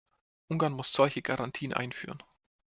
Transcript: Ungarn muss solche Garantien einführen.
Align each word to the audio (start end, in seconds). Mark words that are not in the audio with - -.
Ungarn 0.47 0.73
muss 0.73 0.93
solche 0.93 1.21
Garantien 1.21 1.75
einführen. 1.75 2.23